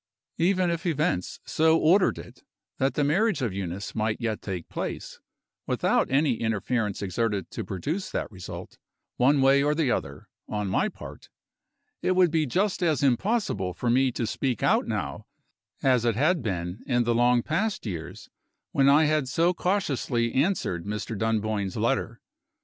Even 0.39 0.71
if 0.71 0.87
events 0.87 1.39
so 1.45 1.77
ordered 1.77 2.17
it 2.17 2.43
that 2.79 2.95
the 2.95 3.03
marriage 3.03 3.43
of 3.43 3.53
Eunice 3.53 3.93
might 3.93 4.19
yet 4.19 4.41
take 4.41 4.67
place 4.67 5.19
without 5.67 6.09
any 6.09 6.41
interference 6.41 7.03
exerted 7.03 7.51
to 7.51 7.63
produce 7.63 8.09
that 8.09 8.31
result, 8.31 8.79
one 9.17 9.41
way 9.43 9.61
or 9.61 9.75
the 9.75 9.91
other, 9.91 10.27
on 10.49 10.67
my 10.67 10.89
part 10.89 11.29
it 12.01 12.15
would 12.15 12.31
be 12.31 12.47
just 12.47 12.81
as 12.81 13.03
impossible 13.03 13.75
for 13.75 13.91
me 13.91 14.11
to 14.11 14.25
speak 14.25 14.63
out 14.63 14.87
now, 14.87 15.27
as 15.83 16.03
it 16.03 16.15
had 16.15 16.41
been 16.41 16.81
in 16.87 17.03
the 17.03 17.13
long 17.13 17.43
past 17.43 17.85
years 17.85 18.27
when 18.71 18.89
I 18.89 19.05
had 19.05 19.27
so 19.27 19.53
cautiously 19.53 20.33
answered 20.33 20.83
Mr. 20.83 21.15
Dunboyne's 21.15 21.77
letter. 21.77 22.19